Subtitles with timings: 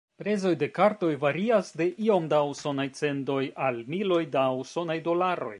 [0.19, 5.49] Prezoj de kartoj varias de iom da usonaj cendoj al miloj da usonaj dolaroj.